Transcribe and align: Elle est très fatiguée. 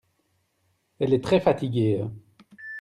Elle 0.97 1.13
est 1.13 1.23
très 1.23 1.39
fatiguée. 1.39 2.03